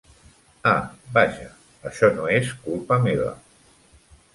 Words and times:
Ah, 0.69 0.79
vaja, 1.19 1.47
això 1.93 2.13
no 2.19 2.33
és 2.41 2.53
culpa 2.67 3.03
meva. 3.09 3.33